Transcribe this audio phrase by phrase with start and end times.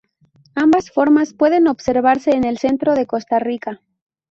[0.55, 3.83] Ambas formas pueden observarse en el centro de Costa Rica.